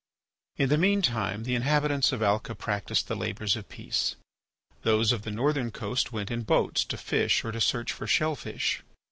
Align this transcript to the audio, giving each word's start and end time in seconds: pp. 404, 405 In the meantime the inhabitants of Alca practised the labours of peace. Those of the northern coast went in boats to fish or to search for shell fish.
pp. 0.57 0.65
404, 0.65 0.65
405 0.65 0.65
In 0.65 0.69
the 0.69 0.87
meantime 0.87 1.43
the 1.43 1.53
inhabitants 1.53 2.11
of 2.11 2.23
Alca 2.23 2.55
practised 2.55 3.07
the 3.07 3.15
labours 3.15 3.55
of 3.55 3.69
peace. 3.69 4.15
Those 4.81 5.11
of 5.11 5.21
the 5.21 5.29
northern 5.29 5.69
coast 5.69 6.11
went 6.11 6.31
in 6.31 6.41
boats 6.41 6.83
to 6.85 6.97
fish 6.97 7.45
or 7.45 7.51
to 7.51 7.61
search 7.61 7.91
for 7.91 8.07
shell 8.07 8.35
fish. 8.35 8.81